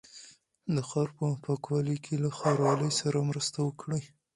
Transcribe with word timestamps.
د 0.75 0.77
ښار 0.89 1.09
په 1.17 1.25
پاکوالي 1.43 1.97
کې 2.03 2.13
له 2.23 2.29
ښاروالۍ 2.37 2.91
سره 3.01 3.27
مرسته 3.29 3.57
وکړئ. 3.67 4.03